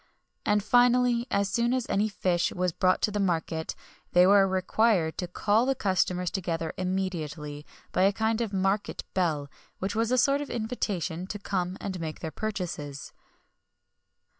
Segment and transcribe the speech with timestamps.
[0.01, 3.75] [XXI 13] And finally, as soon as any kind of fish was brought to market,
[4.13, 9.47] they were required to call the customers together immediately, by a kind of market bell,
[9.77, 13.13] which was a sort of invitation to come and make their purchases.